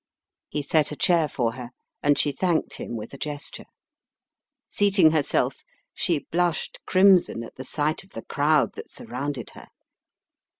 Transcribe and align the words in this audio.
He 0.49 0.63
set 0.63 0.91
a 0.91 0.95
chair 0.95 1.27
for 1.29 1.51
her 1.53 1.69
and 2.01 2.17
she 2.17 2.31
thanked 2.31 2.77
him 2.77 2.95
with 2.97 3.13
a 3.13 3.19
gesture. 3.19 3.65
Seating 4.67 5.11
herself, 5.11 5.63
she 5.93 6.25
blushed 6.31 6.83
crimson 6.87 7.43
at 7.43 7.53
the 7.53 7.63
sight 7.63 8.03
of 8.03 8.09
the 8.13 8.23
crowd 8.23 8.73
that 8.73 8.89
surrounded 8.89 9.51
her. 9.51 9.67